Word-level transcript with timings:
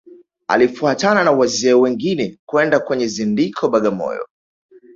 Alifuatana 0.47 1.23
na 1.23 1.31
wazee 1.31 1.73
wengine 1.73 2.37
kwenda 2.45 2.79
kwenye 2.79 3.07
zindiko 3.07 3.69
Bagamoyo 3.69 4.27